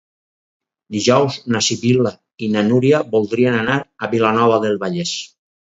Dijous 0.95 1.37
na 1.57 1.61
Sibil·la 1.67 2.13
i 2.47 2.51
na 2.55 2.65
Núria 2.71 3.03
voldrien 3.13 3.61
anar 3.61 3.79
a 4.09 4.13
Vilanova 4.17 4.61
del 4.69 4.85
Vallès. 4.87 5.17